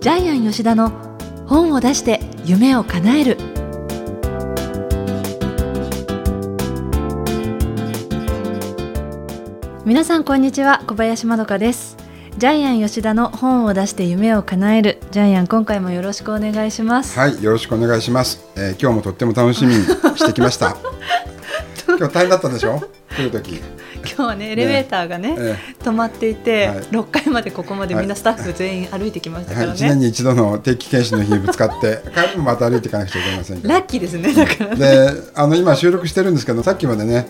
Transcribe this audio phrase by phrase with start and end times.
[0.00, 0.90] ジャイアン吉田の
[1.46, 3.36] 本を出して夢を叶える。
[9.84, 11.96] 皆さんこんにちは小林まどかです。
[12.38, 14.98] ジャイアン吉田の本を出して夢を叶える。
[15.10, 17.18] ジャイアン今回もよろしくお願いします。
[17.18, 20.76] はいよろしくお願いします、えー、今日もとっても楽しみにしてきました。
[21.88, 22.80] 今日大変だったでしょ？
[23.16, 23.60] 来る時
[24.10, 37.26] 今日はねエレベーターがね、ええ、止まっていて、はい、6階までここまでみんなスタッフ全員歩いてきましたからね、はい、1年に一度の定期検診の日にぶつかって帰りもまた歩いていかなくちゃいけませんラッキーですねだから、ね、であの今収録してるんですけどさっきまでね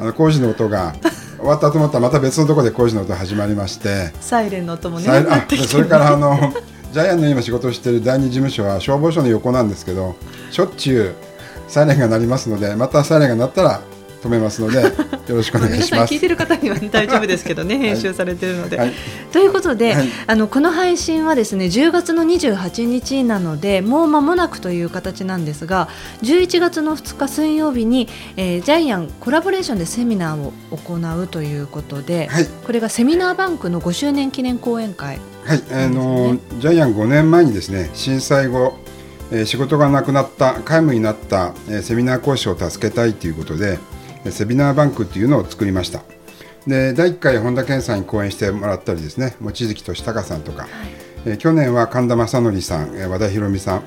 [0.00, 0.94] あの工事の音が
[1.38, 4.10] 終わったと思ったらまた別のところで工事の音始まりまして。
[4.20, 6.52] サイレンの音もねあそれからあの
[6.92, 10.16] ジャイアンの今仕事をしている第二事務所は消防署の横なんですけど
[10.50, 11.14] しょっちゅう
[11.68, 13.82] サイレンが鳴りますのでまたサイレンが鳴ったら
[14.22, 14.82] 止めますので
[15.28, 16.12] よろしくお願いします。
[16.12, 18.76] 聞いてる方には、ね、大丈夫ですけどね 編集されてるので。
[18.78, 18.92] はい、
[19.32, 25.88] ということで、はい、あのこの配信はですね10月の28日なのでもう間もなくという形なんですが
[26.22, 38.78] 11月の2日水曜日に、えー、ジャイアンコラボレーションでセミナーを行うということで、はい、これがセミナーバンクの5周年記念講演会、はい、あのジャイアン5年前にですね震災後
[39.32, 43.78] え仕事がなくなった皆無になった、えセミナー講師を助けたいということで、
[44.30, 46.02] セミナーバンクっていうのを作りました。
[46.66, 50.70] で第1回本田健さんに講演してもらったりですね望月俊孝さんとか、はい、
[51.26, 53.82] え去年は神田正則さん、え和田博美さん。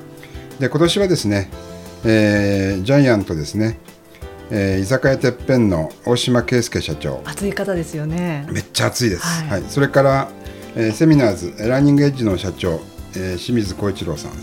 [0.58, 1.50] で今年はですね、
[2.04, 3.78] えー、ジャイアントですね。
[4.52, 7.22] えー、居酒屋てっぺんの大島圭介社長。
[7.24, 8.46] 熱い方ですよね。
[8.50, 10.28] めっちゃ熱いです、はい、はい、それから、
[10.74, 12.80] えー、セミナーズランニングエッジの社長、
[13.14, 14.40] えー、清水浩一郎さん、はい、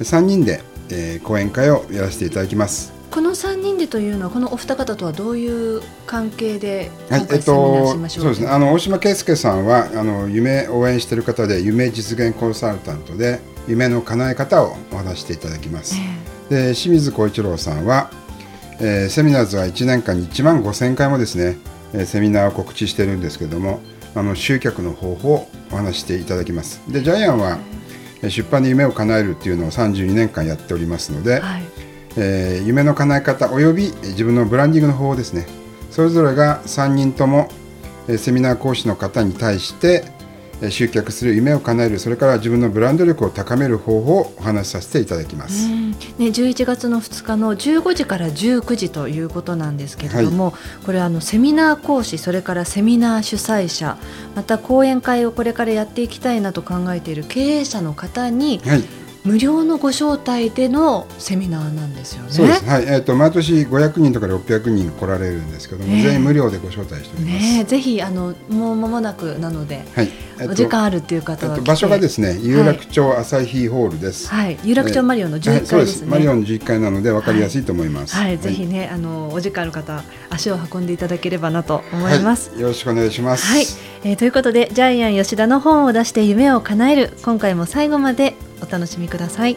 [0.00, 8.48] 3人で、えー、講演会をやらせていただきますこの3人でというのはこのお二方とはどういう関係ではいえっと、そうですね。
[8.48, 15.96] あの大島圭介さんはあの夢応援している方で夢実現コンサルタントで夢の叶え方をお話していただきます、
[16.50, 18.10] えー、で清水浩一郎さんは、
[18.80, 21.56] えー、セミナーズは1年間に1万5000回もですね、
[21.94, 23.80] えー、セミナーを告知してるんですけども
[24.14, 26.80] あの集客の方法をお話していただきます。
[26.88, 27.58] でジャイアンは、
[28.22, 31.77] 出版で夢を叶えるっていうのを32年間やっておりますので、はい
[32.20, 35.46] えー、夢の叶え方および自分のブランディングの方法ですね。
[35.90, 37.48] それぞれが3人とも
[38.18, 40.04] セミナー講師の方に対して
[40.70, 42.00] 集客する夢を叶える。
[42.00, 50.50] それから自分のブランド力を高める方法をお話しさせていただきます、ね、11月の2日の15時から19時ということなんですけれども、は
[50.82, 53.96] い、これあのセミナー講師それからセミナー主催者
[54.34, 58.82] また講演会をこれからやっていきたいなと考えている経営者の方に、はい
[59.24, 62.30] 無料のご招待でのセミナーなんですよね。
[62.30, 62.64] そうです。
[62.64, 62.84] はい。
[62.84, 67.44] えっ、ー、と毎年500人とか600人来られるんですけども、全員無料でご招待しております。
[67.58, 70.08] ね、ぜひあのもう間もなくなので、はい。
[70.40, 74.28] えー、お時間あるっていう方は、えー、場所がですね、有楽町朝日ホールです。
[74.28, 74.58] はい。
[74.64, 76.08] 有楽町マリオンの11階ですね。
[76.08, 78.14] マリオン11階なので分かりやすいと思います。
[78.14, 78.26] はい。
[78.28, 82.52] はい、ぜひねあのお時間ある方足を運んでいただければなと思います。
[82.58, 83.46] よろしくお願いします。
[83.46, 83.64] はい。
[84.04, 89.56] えー、ということでジャイアン吉田の本を出して夢を叶える今回も最後までお楽しみください。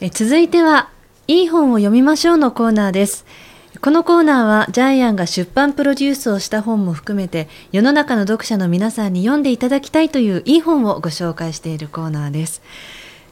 [0.00, 0.90] え続いては
[1.28, 3.24] いい本を読みましょうのコーナーです。
[3.80, 12.62] このコーナーはジャイアンが出版プロデュースをした本も含めて世の中の読者の皆さんに読んでいただきたいといういい本をご紹介しているコーナーです。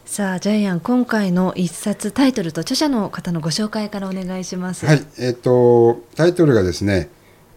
[0.07, 4.87] さあジャイアン今回の一冊タイトルと著者の方のご紹介からお願いします。
[4.87, 7.11] はいえっ、ー、とタイトルがですね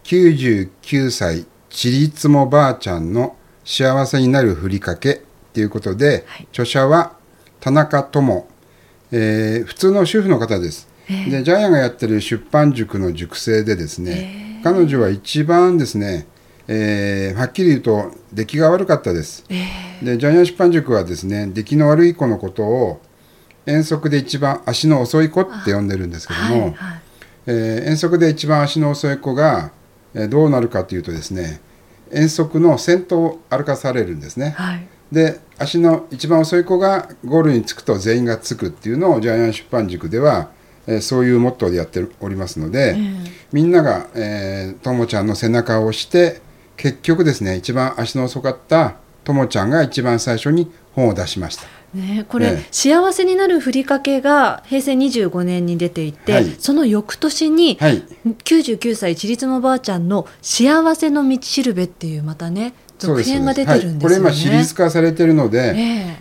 [0.04, 5.22] 99歳ちりつもばあちゃんの幸せになるふりかけ
[5.52, 7.16] ということで、はい、著者は
[7.60, 8.48] 田中智
[9.12, 10.88] えー、普通の主婦の方です。
[11.08, 16.26] でジャイアンがやってる出版塾の塾生でですね、彼女は一番ですね、
[16.66, 19.44] えー、はっきり言うと出来が悪かったです、
[20.02, 23.00] でジャイアン出版塾はですね出来の悪い子のことを
[23.66, 27.00] 遠足で一番足の遅い子って呼んでるんですけども、はいはい、
[27.46, 29.75] えー、遠足で一番足の遅い子が、えー、
[30.28, 31.60] どうなるかというとですね
[32.10, 40.50] 遠足の先頭を歩かされるんですね、はい、で足の一番遅い子がゴールに着くと全員がつくっていうのをジャイアン出版塾では、
[40.86, 46.40] えー、そういうモットーでやっておりますので、うん、みんなが、えー、ともちゃんの背中を押して
[46.76, 51.64] 結局ですね一番足の遅かったともちゃんが一番最初に本を出しました。
[51.94, 58.02] ね、これ、ね、幸せになるふりかけが平成25年に出ていて、はい、その翌年に、はい、
[58.44, 65.74] 99歳ちりつもばあちゃんの幸せの道しるべっていうまたね続編が出てるんですよね、はい、これ今シリーズ化されてるので、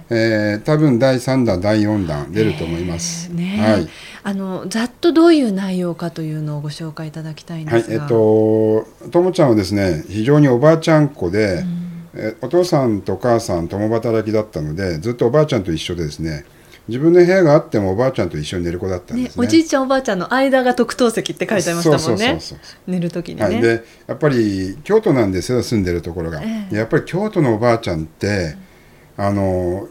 [0.10, 0.56] えー、え。
[0.56, 3.88] ー、多分第3弾第4弾出ると思います、えー、ね、はい、
[4.24, 16.46] あのざっとどういう内容かというのをご紹介いただきたいんですが、はい、えっとともちゃんはですね非常におばあちゃん子で、うん、えお父さんとお母さん共働きだったのでずっとおばあちゃんと一緒でですね
[16.88, 22.40] 自分の部屋があってもおばあちゃんと一緒に寝る子だったんですね、ね、おじいちゃんおばあちゃんの間が特等席って書いてありましたもんね。
[22.86, 28.56] 寝る時にね、はい、でやっぱり京都なんですよ住んでるところが、えー、やっぱり京都のおばあちゃんって、
[29.18, 29.88] うん、あの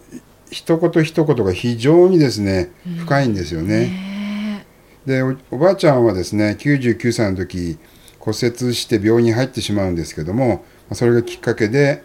[0.50, 2.70] 一言一言が非常にですね
[3.00, 4.62] 深いんですよね、
[5.05, 7.77] うん、でおばあちゃんはですね99歳の時
[8.20, 12.05] 骨折して病院に入ってしまうんですけどもそれがきっかけで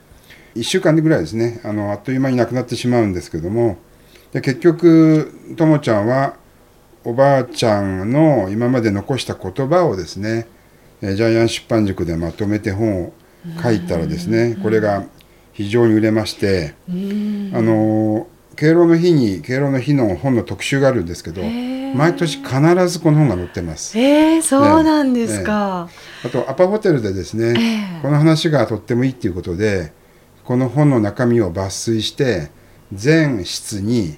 [0.60, 1.62] 1週間ぐらいですね。
[1.64, 3.78] あのあっという間に亡くなってしまうんですけども。
[4.32, 6.36] で結局ともちゃんは
[7.04, 10.48] おばあちゃんの今まで残した言葉をですね
[11.02, 13.14] ジャイアン出版塾でまとめて本を
[13.62, 15.06] 書いたらですねこれが
[15.54, 16.92] 非常に売れましてあ
[17.62, 21.42] の敬老の日に敬老の日の本の特集があるんですけど
[21.96, 23.98] 毎年必ずこの本が載ってます。
[23.98, 25.90] えー、そうなんですか、
[26.24, 29.92] えー、あとアパホテルでですね、えー、この話がとってもいいっていうことで
[30.50, 32.50] この本の中身を抜粋して
[32.92, 34.18] 全室に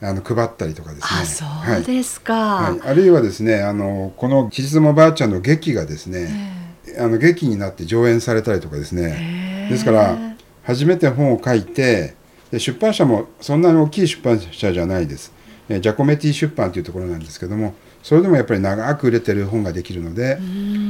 [0.00, 1.02] あの配ったりとかです
[1.44, 1.46] ね。
[1.46, 10.18] あそうですか、はい、あるいはですねあのこの「ちりつもばあちゃん」の劇がですね、えー、あの劇になって上演されたりとかですね、ですから
[10.64, 12.16] 初めて本を書いて
[12.50, 15.32] で出版社もそんなに大きい出版社じゃないです、
[15.68, 20.40] えー、ジャコメティ出版というところなんですけどもそれでもやっぱり長く売れてる本ができるので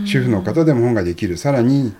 [0.07, 1.37] 主婦の方でも本ができる。
[1.37, 1.93] さらに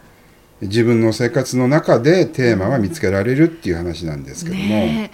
[0.62, 4.62] 自分の生活の中でテーマは見つけられるっていう話なんですけども。
[4.62, 5.11] ね、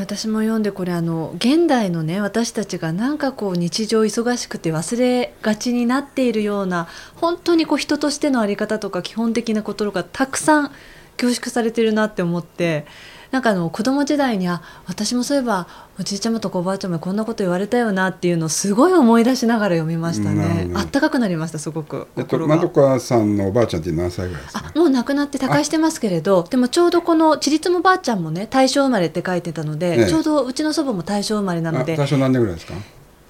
[0.00, 10.72] 私も読んでこれあの現代のね私たちがなんかこう日常忙しくて忘れがちになっているような本当にこう人としての在り方とか基本的なことがたくさん
[11.16, 12.84] 凝縮されてるなって思って
[13.30, 15.66] なんかあの子供時代にあ私もそういえば
[16.00, 20.70] おじいちゃまとおばあちゃまにこんなこと言われたよなっていうのをすごい思い出しながら読みましたね。
[20.74, 22.06] あったかくなりましたすごく。
[22.16, 24.72] えっとまどかさんのおばあちゃんって何歳ぐらいですか？
[24.74, 31.96] もう亡くなって他界してますけれど、でもちょうどこのちりつもばあちゃんもね大正生まれって書いてたので、ね、ちょうどうちの祖母も大正生まれなので。
[31.96, 32.74] 大正何年ぐらいですか？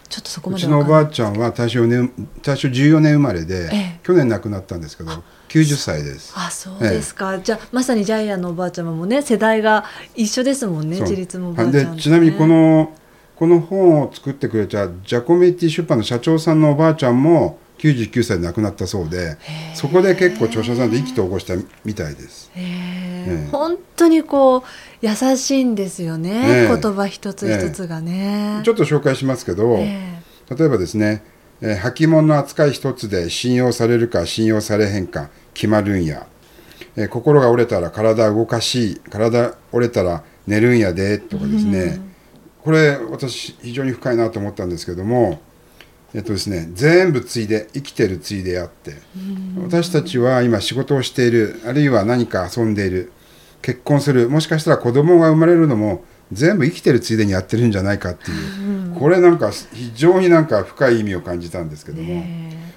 [0.08, 2.12] ちょっとそこまでうちのおばあちゃんは大正年
[2.42, 5.10] 大正14年生まれで、ええ、去年亡くなったんですけど
[5.48, 6.32] 90歳です。
[6.36, 9.84] あそうですか、え、じゃあまさにジャイアンのおばあちゃまもね世代が
[10.14, 12.92] 一緒ですもんね自立もおばあちゃん、ね、でちなみにこの
[13.36, 19.38] この本を作ってくれたジャコメティ出版の社長さんのおばあちゃんも99歳で亡くなったそうで
[19.74, 21.54] そこで結構著者さんで意気投合した
[21.84, 22.50] みたいです。
[23.52, 24.62] 本当にこう
[25.00, 31.22] 優しいんですよね、ね言葉一つ一つがね、ちょっと紹介しますけど、例えばですね、
[31.60, 36.26] えー、履物の扱い一つで信用されるか信用されへんか決まるんや、
[36.96, 42.00] えー、心が折れたら体動かしい体折れたら寝るんやでとかですね、
[42.62, 45.40] これ私非常に深いなと思ったんですけども
[46.14, 48.94] えっとですね、全部ついで生きてるついであって。
[49.62, 53.12] 私たちは今仕事をしているあるいは何か遊んでいる
[53.60, 58.36] 結婚するもしかしたら子供が生まれるのも全部生きてるついでにやってるんじゃないかっていう
[58.98, 62.24] これなんか非常になんか深い意味を感じたんですけども。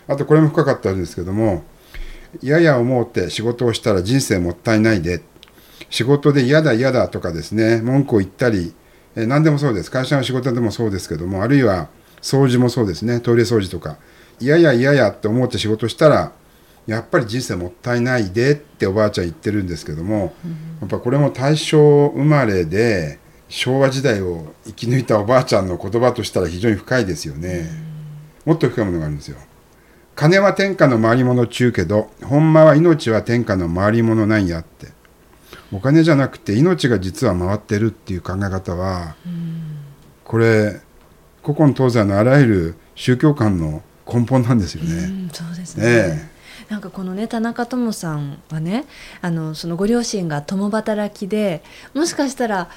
[0.07, 1.63] あとこれも深かったんですけども
[2.41, 5.21] やや思うて仕事をしたら人生もったいないで
[5.89, 8.73] 仕事で嫌だ嫌だとかですね文句を言ったり
[9.15, 9.91] え何でもそうです。
[9.91, 11.87] 会社の仕事でもそうですけどもあるいは
[12.21, 13.97] 掃除もそうですねトイレ掃除とか
[14.39, 16.33] 嫌や嫌やって思って仕事したら
[16.87, 20.33] やっぱり人生もったいないでっておばあちゃん言ってるんですけども、
[20.81, 23.19] やっぱこれも大正生まれで
[23.51, 27.69] 昭和時代を生き抜いたおばあちゃんの言葉としたら非常に深いですよね、
[28.45, 29.37] もっと深いものがあるんですよ。
[30.15, 34.87] 金は天下の回り物中けどほんまは命は天下の回り物なんやって。
[35.73, 39.15] お金じゃなくて命が実は回ってるっていう考え方は、
[40.23, 40.81] これ
[41.43, 44.93] 古今東西のあらゆる宗教観の根本なんですよね。
[44.93, 46.29] うん、そうですね、え
[46.69, 48.85] え、なんかこのね田中智さんはね
[49.21, 52.69] あのそのご両親が共働きでもしかしたら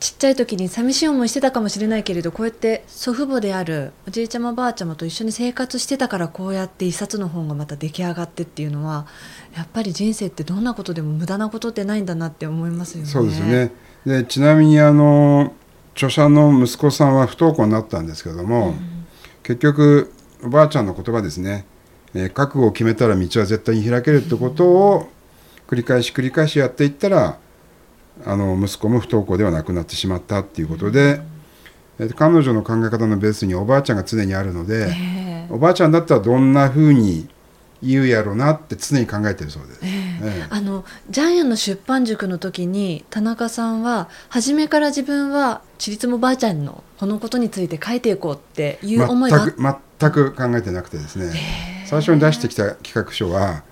[0.00, 9.06] ちっちゃい時に寂しい思いしてたかもしれないけれどこうやって祖父母であるおじいちゃまばあちゃまと一緒に生活してたからこうやって一冊の本がまた出来上がってっていうのは
[9.54, 13.10] やっぱり人生ってどんなことでも無駄なことってないんだなって思いますよね。
[13.10, 13.72] そうですね。
[14.06, 15.52] でちなみにあの
[15.94, 19.06] 著者の息子さんは不登校になったんですけども、うん、
[19.42, 21.66] 結局おばあちゃんの言葉ですね、
[22.14, 25.10] えー、覚悟を決めたら道は絶対に開けるってことを
[25.68, 27.38] 繰り返し繰り返しやっていったら
[28.24, 31.20] あの息子も不登校ではなくなってしまったっていうことで、
[31.98, 37.28] えー、彼女の考え方のベースにおばあちゃんが常にあるので、えー、おばあちゃんだったらどんなふうに
[37.82, 39.80] 言うやろうなって常に考えてるそうです。
[39.82, 49.46] えーえ、あのジャイアンの出版塾の時に田中さんは初めから自分はちりつもばあちゃんのこのことについて書いていこうっていう思いが
[49.98, 51.32] 全く考えてなくてですね。
[51.86, 53.64] 最初に出してきた企画書は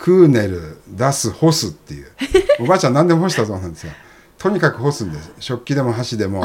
[0.00, 2.06] クーネル出す干すっていう。
[2.60, 3.92] おばあちゃん何でも干したそうなんですよ。
[4.38, 5.30] とにかく干すんです。
[5.38, 6.42] 食器でも箸でも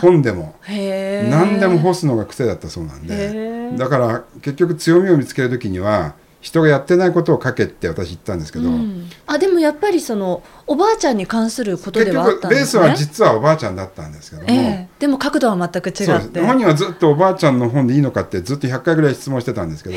[0.00, 0.54] 本でも。
[0.66, 3.76] 何でも干すのが癖だったそうなんで。
[3.76, 16.40] だから結局強みを見つける時には人がやってないことを書けって私言ったんですけど、うん、あでもやっぱりそのおばあちゃんに関することではあったんです、ね、ベースは実はおばあちゃんだったんですけども、えー、でも角度は全く違って。
[16.40, 19.96] 本人はずっとおばあちゃんの本でいいのかってずっと100回ぐらい質問してたんですけど。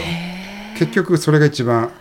[0.77, 1.91] 結局それが一番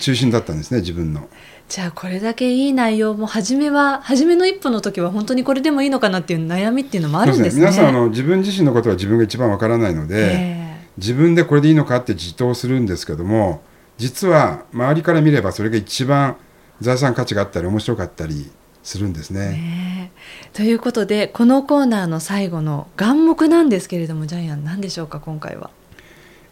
[0.00, 1.28] 中心だったんですね自分の。
[1.68, 7.60] じゃあこれだけいい内容も初めは初めの一歩の時は本当にこれでもいいのかなっていう悩みっていうのもあるんですね。
[7.60, 13.62] 皆さんあの自分自身のことは自分が一番わからないので、自分でこれでいいのかって自答するんですけども
[13.96, 16.36] 実は周りから見ればそれが一番
[16.80, 18.50] 財産価値があったり面白かったり
[18.82, 19.50] するんですね。
[19.50, 20.12] ね
[20.52, 25.70] ということでこのコーナーの最後の眼目なんですけれどもジャイアン何でしょうか今回は。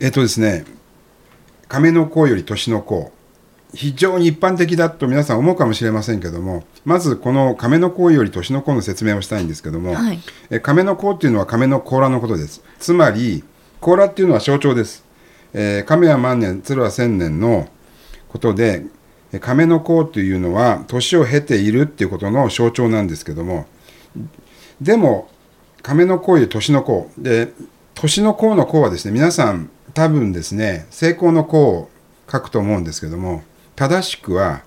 [0.00, 0.64] えっとですね
[1.68, 3.12] 亀の甲より年の甲
[3.74, 12.62] 非常に一般的だと皆さん思うかもしれませんけどもまずこの亀の甲より年の甲の説明をしたいんですけども、はい、え亀の甲っていうのは亀の甲羅のことです。
[12.78, 13.44] つまり
[13.80, 15.04] 甲羅っていうのは象徴です、
[15.54, 17.68] えー、亀は万年鶴は千年の
[18.28, 18.84] ことで
[19.40, 23.66] 亀の甲というのは年を経ているっていうことの象徴なんですけども
[24.80, 25.30] でも
[25.82, 27.10] 亀の甲より年の甲。
[27.18, 27.52] で
[27.94, 31.90] 年の甲の甲はですね皆さん多分ですね成功の甲を
[32.30, 33.42] 書くと思うんですけども
[33.76, 34.62] 正しくは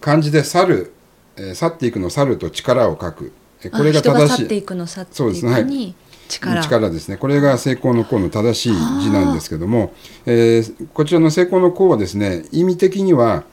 [0.00, 0.92] 漢字で去る、
[1.36, 3.32] えー、去っていくの去ると力を書く。
[3.72, 4.64] これが正しい。
[5.10, 5.94] そうですね、はい、
[6.28, 6.62] 力。
[6.62, 7.16] 力ですね。
[7.16, 9.92] これが成功の功の正しい字なんですけども、
[10.26, 13.44] えー、こちらの成功の功はですね意味的には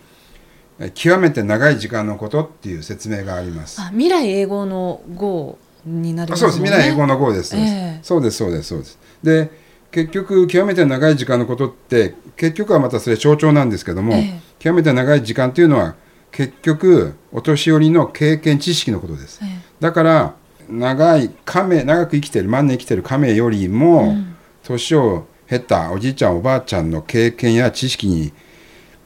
[0.94, 3.82] 極めて長い時間のことっていう説明があります。
[3.92, 6.74] 未来英語の語になります、ね、そうです。
[6.74, 9.00] 未来英語の語です、えー、そうですそうですそうです。
[9.24, 9.50] で
[9.92, 15.96] 結局極めて長い時間のことって結局はまたそれ象徴なんですけども、ええ、極めて長い時間というのは
[16.32, 19.48] 結局お年寄りの経験知識のことです、え、
[19.80, 20.36] だから
[20.70, 24.16] 長い亀長く生きてる万年生きてる亀よりも、
[24.64, 28.34] 年を経たおじいちゃんおばあちゃんの経験や知識に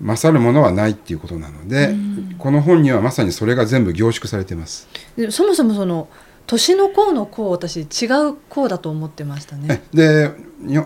[0.02, 4.88] 勝るものはないっていうことなので、うん、この本にはまさにそれが全部凝縮されています。
[5.30, 6.08] そもそもその
[6.50, 9.84] 年の功の功私違う功だと思ってましたね。
[9.94, 10.32] で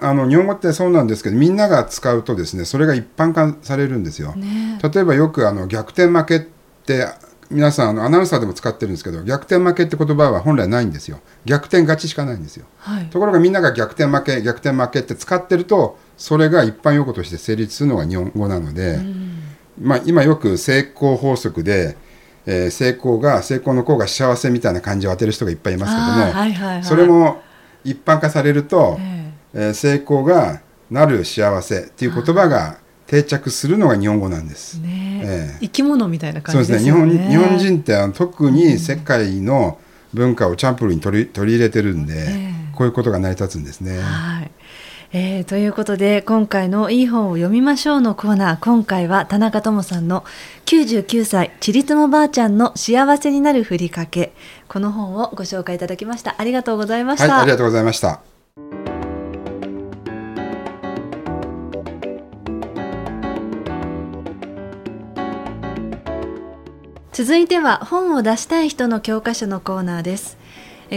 [0.01, 4.35] あの日本語ってそうなんですけどみんなが使うとですねそれが一般化されるんですよ。
[4.35, 7.07] ね、例えばよくあの逆転負けって
[7.49, 11.21] 皆さんあのアナウンサーでも使ってるんですけど逆転負けって言葉は本来ないんですよ。
[11.45, 18.99] 逆転勝ちしかないんですよ、はい、ところがみんなが逆転負け逆転負けって使ってるとそれが一般用語として成立するのが日本語なので、
[19.79, 21.95] まあ、今よく成功法則で
[22.45, 27.41] えー、成功が成功の功が幸せみたいな感じを当てる人がいっぱいいますけども、はいはいはい、それも
[27.83, 34.79] 一般化されると、えー、えー、成功がなる幸せっていう言葉が定着するのが日本語なんです。
[34.79, 35.55] ねえ。
[35.57, 36.91] ー、生き物みたいな感じですね。
[36.91, 37.29] そうですね。
[37.29, 39.77] 日本日本人って特に世界の
[40.13, 43.99] 文化をチャンプルに取り取り入れてるんで、えー、こういうことが成り立つんですね。
[43.99, 44.51] はい
[45.15, 50.23] えー、ということで今回の「いい本を読みましょう」のコーナー今回は田中智さんの
[50.65, 54.33] 「99歳ちりつもばあちゃんの幸せになるふりかけ」
[54.67, 56.33] この本をご紹介いただきました。
[56.39, 58.21] ありがとうございました、はい、ありがとうございました。
[67.11, 70.37] 続いては本を出したい人の教科書のコーナーです。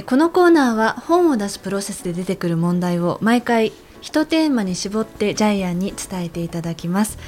[0.06, 7.18] このコーナーは本を出すプロセスで出てくる問題を毎回一テーマに絞ってジャイアンに伝えていただきます、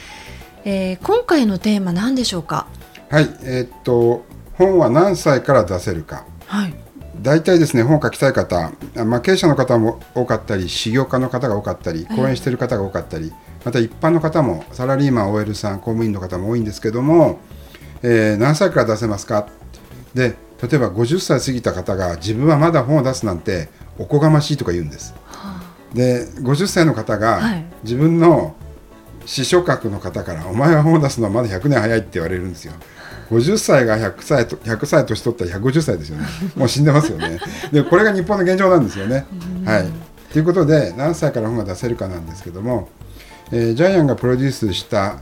[0.64, 2.66] えー、今回のテーマ何でしょうか？
[3.10, 6.26] はいえー、っと本は何歳から出せるか。
[6.46, 6.74] はい。
[7.20, 8.70] 大体ですね本を書きたい方、
[9.04, 13.32] まあ、経営者の方も多かったり起業家の方が多かったり講演している方が多かったり、
[13.64, 17.40] また一般の方もサラリーマン OL さん公務員の方も多いんですけども、
[18.02, 19.48] えー、何歳から出せますか？
[20.14, 25.12] で例えば50歳過ぎた方が自分はまだ本を出すなんておこがましいとか言うんです。
[25.94, 27.40] で50歳の方が
[27.82, 28.54] 自分の
[29.26, 32.72] 師匠格の方から「お前は本を出すのはまだ100年早い」って言われるんですよ。
[33.30, 36.26] 50歳が100歳と100歳年取ったら150歳ですよね。
[36.56, 37.38] もう死んでますよね。
[37.72, 39.26] でこれが日本の現状なんですよね。
[39.64, 39.88] はい、
[40.32, 42.88] ということで何歳から本が出せるかなんですけども、
[43.52, 45.18] えー、ジャイアンがプロデュースした、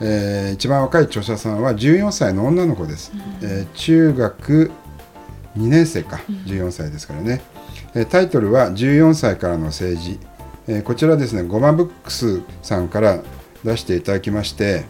[0.00, 3.12] えー、一番若い著者さんは14歳の女の子です。
[3.42, 4.72] えー、中学
[5.56, 7.42] 2年生か14歳ですからね。
[8.04, 10.18] タイトルは14歳からの政治。
[10.84, 13.22] こちらですねゴマブックスさんから
[13.64, 14.84] 出していただきまして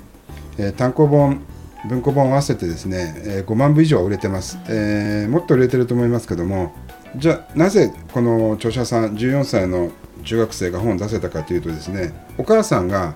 [0.79, 1.43] 単行本
[1.89, 6.73] 文庫本合わせてですね、えー、5万部以上売れてます、えー、もっと売れてると思いますけども
[7.17, 9.91] じゃあなぜこの著者さん14歳の
[10.25, 13.15] 中学生が本を出せたかというとですねお母さんが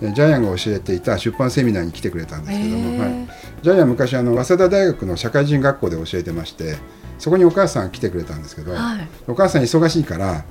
[0.00, 3.28] ジャイアンが教えていた出版セミナーに来てくれたんですけども、はい、
[3.62, 6.76] ジャイアン昔あの早稲田大学の社会人学校で教えてまして
[7.20, 10.44] そこにお母さん来てくれたんですけど、はい、お母さん忙しいから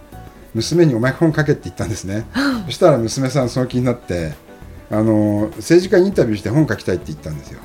[0.54, 2.26] 娘に「お前本書け」って言ったんですね。
[2.66, 4.34] そしたら娘さんその気になって
[4.92, 7.60] あの政治家にインタビューして本書きたいって言ったんですよ。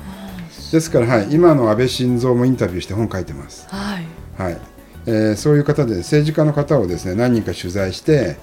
[0.71, 4.07] ですから、はい、今の安倍晋三もインタビューして本書いてます、はい、
[4.37, 4.57] はい、
[5.05, 8.37] えー、そういう方で政治家の方をですね何人か取材して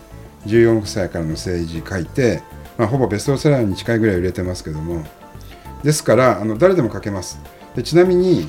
[0.46, 2.42] 14歳からの政治書いて、
[2.78, 5.04] まあ、ほぼベストセラーに近いぐらい売れてますけども。
[5.82, 7.40] ですからあの誰でも書けます。
[7.74, 8.48] でちなみに、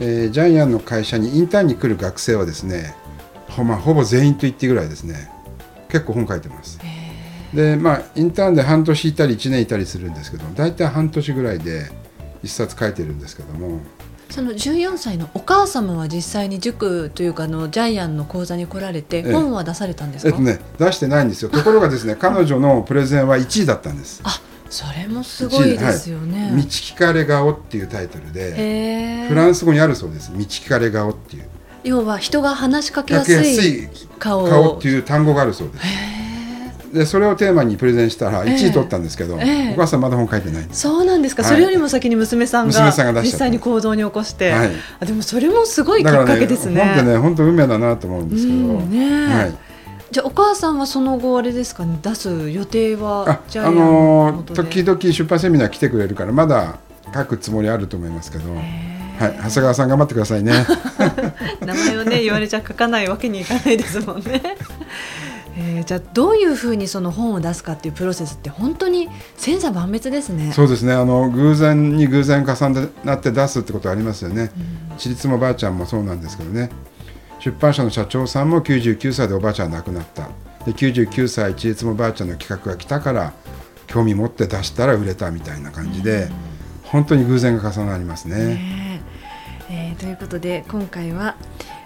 [0.00, 2.94] えー、ジャイアンの会社にインターンに来る学生はですね
[3.48, 5.30] ほ,、まあ、ほぼ全員と言ってぐらいですね。
[5.88, 6.78] 結構本書いてます。
[7.54, 11.90] でまあインターンで半年いたり1年いたりするんですけど大体半年ぐらいで
[12.42, 13.80] 1冊書いてるんですけども。
[14.28, 21.48] その14歳のお母様は実際に塾というかのジャイアンの講座に来られて本は出されたんですか、えっとね、出してないんですよ。
[21.48, 24.20] ところがですね彼女のプレゼンは1位だったんです。
[24.24, 30.32] あそれもすごいですよね、はい、道聞かれ顔っていうタイトルでフランス語にあるそうです。
[30.32, 31.48] 道聞かれ顔っていう。
[31.84, 34.46] 要は人が話しかけやすい顔。
[34.46, 34.76] 顔。
[34.78, 35.84] っていう単語があるそうです。
[36.92, 44.70] でそれをテーマにプレゼンしたら1位取ったんですけど、えー、お母さんまだ本書いてないそうなんですか、はい、それよりも先に娘さんが実際に行動に起こして、はい、
[45.00, 46.82] あでもそれもすごいきっかけですね。
[46.82, 49.54] 本当ね本当運命だなと思うんですけど、ねはい、
[50.10, 56.78] じゃあお母さんはその後あれですかね出す予定はあ、あのー、時々出版セミナー来てくれるからまだ
[57.12, 58.44] 書くつもりあると思いますけど。
[59.18, 60.52] はい、長谷川さん頑張ってくださいね。
[61.64, 64.42] 名前をね言われちゃ書かないわけにいかないですもんね。
[65.58, 69.08] えー、じゃあどういうふうにその本を出すかっていうプロセスって本当に
[69.38, 70.52] 千差万別ですね。
[70.52, 70.92] そうですね。
[70.92, 74.50] あの偶然に偶然重なって出すってことありますよね。
[74.98, 76.68] 私立もばあちゃんもそうなんですけどね。
[77.46, 80.24] 出版社の社長さんも99歳でおばあちゃん亡くなった。
[80.64, 83.32] で99歳一律もばあちゃんの企画が来たから
[83.86, 86.28] 興味持って出したら売れたみたいな感じで、
[86.82, 88.36] 本当に偶然が重なりますね。
[88.36, 89.00] ね
[89.70, 91.36] えー、ということで今回は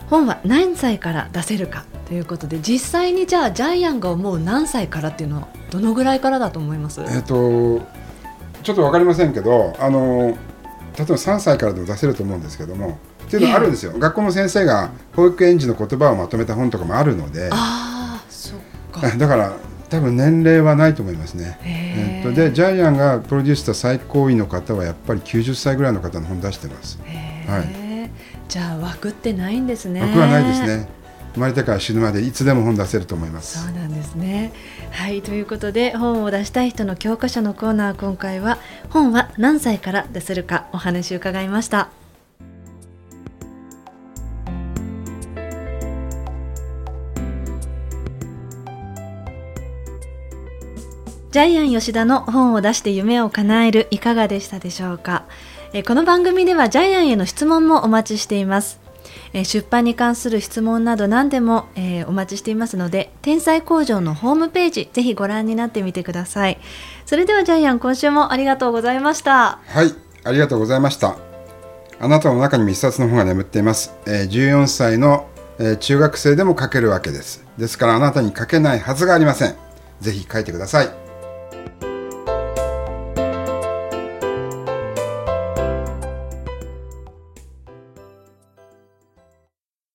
[0.08, 7.02] 本は何歳から出せるかということで実際にじゃあジャイアンが思う何歳からっていうのはどのぐらいからだと思います？
[7.02, 7.80] えっ、と
[8.62, 10.36] ちょっと分かりませんけどあの例え
[11.04, 12.98] ば3歳からでも出せると思うんですけども
[13.30, 17.48] っていうのはあるんですよ、学校の先生が保育園児の言葉をまとめた本とかもあるので。
[17.52, 18.58] あそっ
[18.90, 19.08] か。
[19.16, 19.52] だから
[19.88, 21.58] 多分年齢はないと思いますね。
[21.64, 22.20] え。
[22.22, 26.98] っと、でジャイアンがプロデュースした最高位の方はやっぱり90歳ぐらいの方の本出してます。
[27.46, 28.10] はい、
[28.48, 30.00] じゃあ枠ってないんですね。
[30.00, 30.88] 枠はないですね。
[31.34, 33.62] 生まれてから死ぬまでいつでも本出せると思います。
[33.64, 34.52] そうなんですね。
[34.90, 41.90] はいということで本を出したい人の教科書のコーナー今回は本は何歳から出せるかお話伺いました
[51.30, 55.26] ジャイアン吉田の本を出して夢を叶えるいかがでしたでしょうか？
[55.86, 58.80] この番組ではジャイアンへの質問もお待ちしています。
[59.32, 66.58] え、出版に関する質問など何でも、え、お待ちしていますので天才工場のホームページぜひご覧になってみてください。
[67.06, 69.60] それではジャイアン今週もありがとうございました。
[69.64, 71.16] はいありがとうございました。
[72.00, 75.28] あなたの中にも一冊の本が眠っています、え、14歳の、
[75.60, 77.44] え、中学生でも書けるわけです。
[77.56, 79.54] ですからあなたに書けないはずがありません。
[80.00, 80.88] ぜひ書いてください。